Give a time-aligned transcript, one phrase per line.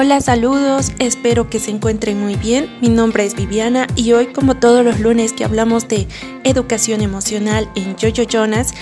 [0.00, 2.72] Hola, saludos, espero que se encuentren muy bien.
[2.80, 6.06] Mi nombre es Viviana y hoy, como todos los lunes que hablamos de
[6.44, 8.72] educación emocional en Jojo Jonas,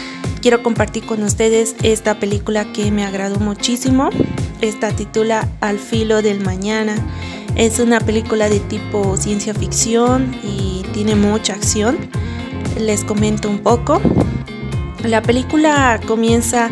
[0.43, 4.11] quiero compartir con ustedes esta película que me agradó muchísimo.
[4.61, 6.95] Esta titula Al filo del mañana.
[7.55, 11.97] Es una película de tipo ciencia ficción y tiene mucha acción.
[12.79, 14.03] Les comento un poco.
[15.03, 16.71] La película comienza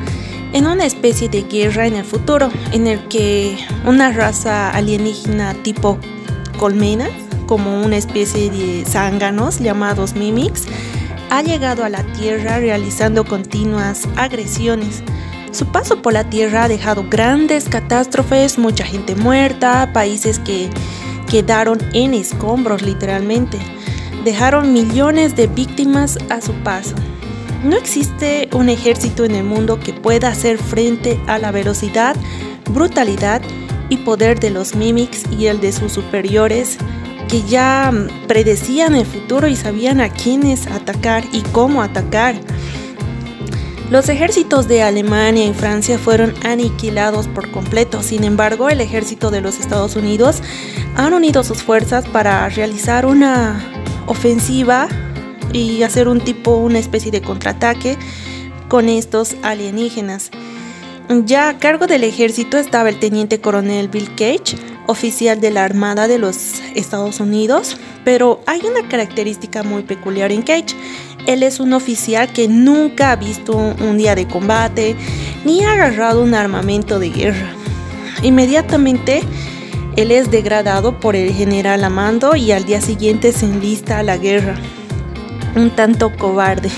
[0.55, 5.99] en una especie de guerra en el futuro, en el que una raza alienígena tipo
[6.59, 7.09] colmena,
[7.47, 10.63] como una especie de zánganos llamados mimics,
[11.29, 15.03] ha llegado a la Tierra realizando continuas agresiones.
[15.51, 20.71] Su paso por la Tierra ha dejado grandes catástrofes, mucha gente muerta, países que
[21.29, 23.59] quedaron en escombros literalmente.
[24.25, 26.95] Dejaron millones de víctimas a su paso.
[27.65, 32.15] No existe un ejército en el mundo que pueda hacer frente a la velocidad,
[32.71, 33.41] brutalidad
[33.89, 36.77] y poder de los Mimics y el de sus superiores
[37.27, 37.91] que ya
[38.29, 42.35] predecían el futuro y sabían a quiénes atacar y cómo atacar.
[43.91, 49.41] Los ejércitos de Alemania y Francia fueron aniquilados por completo, sin embargo el ejército de
[49.41, 50.43] los Estados Unidos
[50.97, 53.59] han unido sus fuerzas para realizar una
[54.07, 54.87] ofensiva
[55.53, 57.97] y hacer un tipo, una especie de contraataque
[58.69, 60.31] con estos alienígenas.
[61.27, 66.09] Ya a cargo del ejército estaba el teniente coronel Bill Cage, oficial de la Armada
[66.09, 70.75] de los Estados Unidos, pero hay una característica muy peculiar en Cage.
[71.27, 74.97] Él es un oficial que nunca ha visto un día de combate
[75.45, 77.51] ni ha agarrado un armamento de guerra.
[78.23, 79.23] Inmediatamente
[79.97, 84.17] él es degradado por el general Amando y al día siguiente se enlista a la
[84.17, 84.57] guerra
[85.57, 86.71] un tanto cobarde.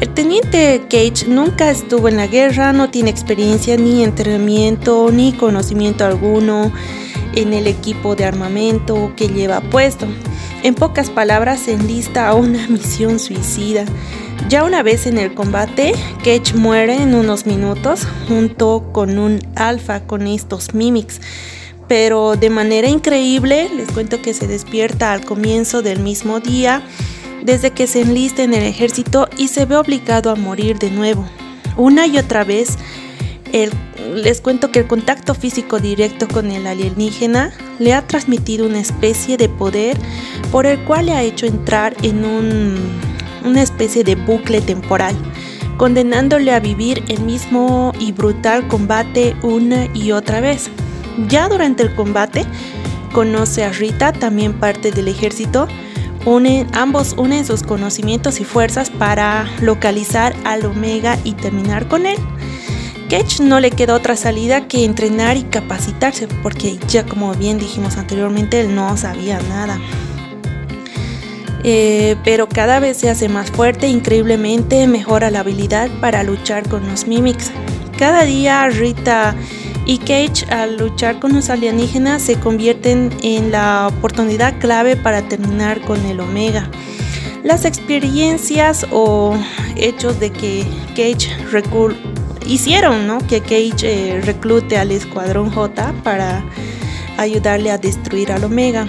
[0.00, 6.04] El teniente Cage nunca estuvo en la guerra, no tiene experiencia ni entrenamiento ni conocimiento
[6.04, 6.70] alguno
[7.34, 10.06] en el equipo de armamento que lleva puesto.
[10.62, 13.84] En pocas palabras, se enlista a una misión suicida.
[14.50, 20.00] Ya una vez en el combate, Cage muere en unos minutos junto con un alfa
[20.00, 21.20] con estos mimics.
[21.88, 26.82] Pero de manera increíble, les cuento que se despierta al comienzo del mismo día
[27.42, 31.26] desde que se enlista en el ejército y se ve obligado a morir de nuevo.
[31.76, 32.78] Una y otra vez,
[34.14, 39.36] les cuento que el contacto físico directo con el alienígena le ha transmitido una especie
[39.36, 39.96] de poder
[40.50, 42.24] por el cual le ha hecho entrar en
[43.44, 45.14] una especie de bucle temporal,
[45.76, 50.70] condenándole a vivir el mismo y brutal combate una y otra vez.
[51.28, 52.44] Ya durante el combate,
[53.12, 55.68] conoce a Rita, también parte del ejército,
[56.72, 62.16] ambos unen sus conocimientos y fuerzas para localizar al Omega y terminar con él.
[63.08, 67.96] Cage no le queda otra salida que entrenar y capacitarse, porque ya como bien dijimos
[67.96, 69.78] anteriormente, él no sabía nada.
[71.62, 76.88] Eh, pero cada vez se hace más fuerte, increíblemente mejora la habilidad para luchar con
[76.88, 77.52] los Mimics.
[77.98, 79.36] Cada día Rita
[79.86, 85.80] y Cage al luchar con los alienígenas se convierten en la oportunidad clave para terminar
[85.82, 86.68] con el Omega.
[87.44, 89.36] Las experiencias o
[89.76, 90.66] hechos de que
[90.96, 91.30] Cage
[92.44, 93.18] hicieron ¿no?
[93.18, 96.44] que Cage eh, reclute al Escuadrón J para
[97.16, 98.86] ayudarle a destruir al Omega.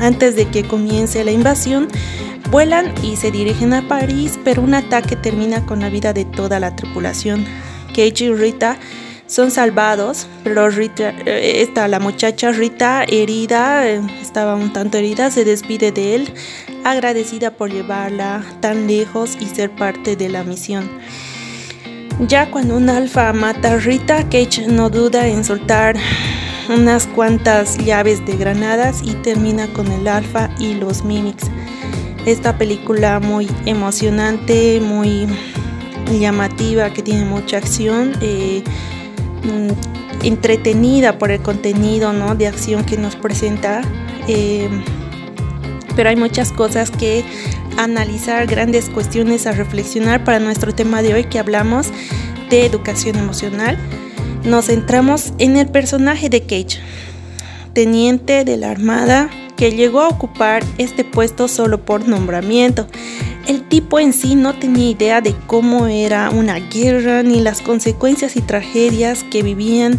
[0.00, 1.88] Antes de que comience la invasión,
[2.50, 6.58] vuelan y se dirigen a París, pero un ataque termina con la vida de toda
[6.58, 7.44] la tripulación.
[7.94, 8.78] Cage y Rita
[9.32, 15.46] son salvados, pero Rita, eh, la muchacha Rita herida, eh, estaba un tanto herida, se
[15.46, 16.34] despide de él,
[16.84, 20.86] agradecida por llevarla tan lejos y ser parte de la misión.
[22.28, 25.96] Ya cuando un alfa mata a Rita, Cage no duda en soltar
[26.68, 31.44] unas cuantas llaves de granadas y termina con el alfa y los mimics.
[32.26, 35.26] Esta película muy emocionante, muy
[36.10, 38.12] llamativa, que tiene mucha acción.
[38.20, 38.62] Eh,
[39.44, 42.34] Mm, entretenida por el contenido ¿no?
[42.34, 43.82] de acción que nos presenta.
[44.28, 44.68] Eh,
[45.96, 47.24] pero hay muchas cosas que
[47.76, 51.88] analizar, grandes cuestiones a reflexionar para nuestro tema de hoy que hablamos
[52.50, 53.76] de educación emocional.
[54.44, 56.80] Nos centramos en el personaje de Cage,
[57.72, 62.86] teniente de la Armada que llegó a ocupar este puesto solo por nombramiento.
[63.72, 68.42] Tipo en sí no tenía idea de cómo era una guerra ni las consecuencias y
[68.42, 69.98] tragedias que vivían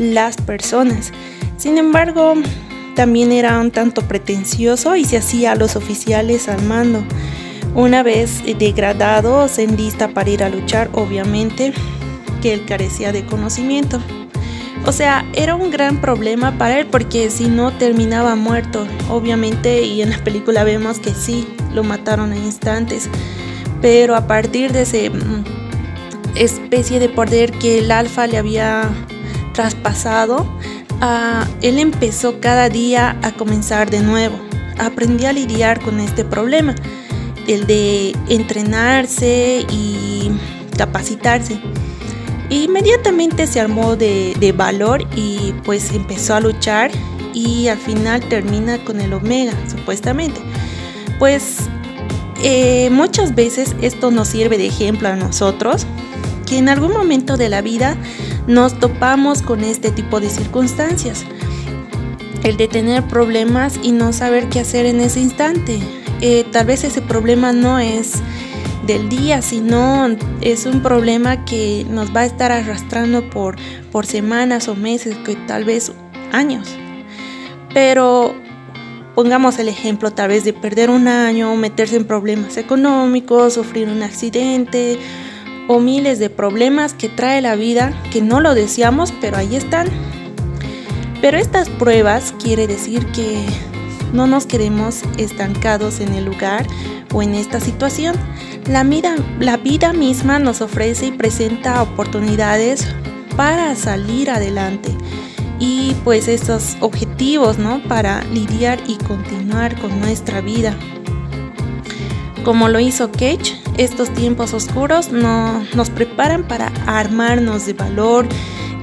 [0.00, 1.12] las personas.
[1.56, 2.34] Sin embargo,
[2.96, 7.04] también era un tanto pretencioso y se hacía a los oficiales al mando.
[7.76, 11.72] Una vez degradado, se enlista para ir a luchar, obviamente
[12.42, 14.00] que él carecía de conocimiento.
[14.86, 20.02] O sea, era un gran problema para él porque si no terminaba muerto, obviamente, y
[20.02, 23.08] en la película vemos que sí, lo mataron en instantes.
[23.82, 25.44] Pero a partir de ese mm,
[26.36, 28.90] especie de poder que el alfa le había
[29.52, 30.46] traspasado,
[31.60, 34.36] él empezó cada día a comenzar de nuevo.
[34.78, 36.74] Aprendí a lidiar con este problema,
[37.46, 40.30] el de entrenarse y
[40.76, 41.60] capacitarse.
[42.50, 46.90] Inmediatamente se armó de, de valor y pues empezó a luchar
[47.32, 50.40] y al final termina con el Omega, supuestamente.
[51.18, 51.58] Pues
[52.42, 55.86] eh, muchas veces esto nos sirve de ejemplo a nosotros,
[56.46, 57.96] que en algún momento de la vida
[58.46, 61.24] nos topamos con este tipo de circunstancias.
[62.42, 65.80] El de tener problemas y no saber qué hacer en ese instante.
[66.20, 68.22] Eh, tal vez ese problema no es
[68.86, 73.56] del día, sino es un problema que nos va a estar arrastrando por,
[73.90, 75.92] por semanas o meses, que tal vez
[76.32, 76.68] años.
[77.72, 78.34] Pero
[79.14, 84.02] pongamos el ejemplo tal vez de perder un año, meterse en problemas económicos, sufrir un
[84.02, 84.98] accidente
[85.68, 89.88] o miles de problemas que trae la vida que no lo deseamos, pero ahí están.
[91.20, 93.44] Pero estas pruebas quiere decir que
[94.12, 96.66] no nos quedemos estancados en el lugar
[97.12, 98.14] o en esta situación.
[98.66, 102.86] La vida, la vida misma nos ofrece y presenta oportunidades
[103.36, 104.90] para salir adelante
[105.58, 107.03] y pues estos objetivos,
[107.58, 107.80] ¿no?
[107.88, 110.76] Para lidiar y continuar con nuestra vida.
[112.44, 118.26] Como lo hizo Cage, estos tiempos oscuros no, nos preparan para armarnos de valor,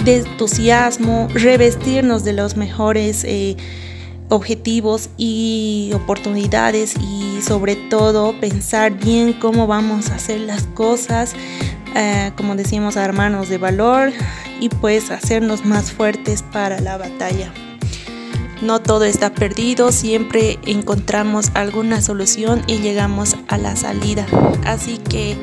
[0.04, 3.58] de entusiasmo, revestirnos de los mejores eh,
[4.30, 11.36] objetivos y oportunidades y sobre todo pensar bien cómo vamos a hacer las cosas,
[11.96, 14.12] eh, como decimos, armarnos de valor
[14.60, 17.52] y pues hacernos más fuertes para la batalla.
[18.62, 24.26] No todo está perdido, siempre encontramos alguna solución y llegamos a la salida.
[24.66, 25.36] Así que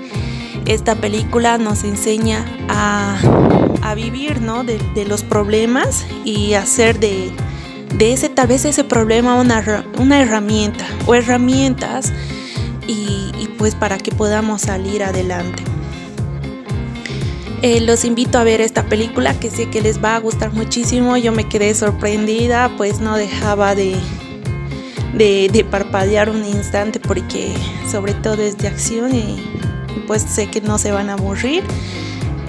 [0.66, 3.16] esta película nos enseña a,
[3.96, 4.64] vivir ¿no?
[4.64, 7.32] de, los problemas y hacer de,
[7.96, 12.12] de ese tal vez ese problema una, una herramienta o herramientas
[12.86, 15.67] y pues para que podamos salir adelante.
[17.60, 21.16] Eh, los invito a ver esta película que sé que les va a gustar muchísimo.
[21.16, 23.96] Yo me quedé sorprendida, pues no dejaba de,
[25.14, 27.52] de, parpadear un instante porque
[27.90, 29.42] sobre todo es de acción y
[30.06, 31.64] pues sé que no se van a aburrir.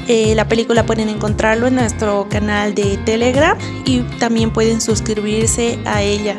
[0.07, 6.03] Eh, la película pueden encontrarlo en nuestro canal de Telegram y también pueden suscribirse a
[6.03, 6.37] ella.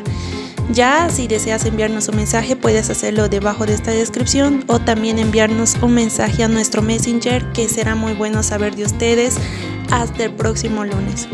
[0.73, 5.75] Ya si deseas enviarnos un mensaje puedes hacerlo debajo de esta descripción o también enviarnos
[5.83, 9.37] un mensaje a nuestro messenger que será muy bueno saber de ustedes.
[9.91, 11.29] Hasta el próximo lunes.